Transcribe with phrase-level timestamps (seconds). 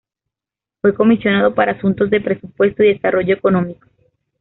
[0.81, 3.87] Fue comisionado para asuntos de presupuesto y desarrollo económico.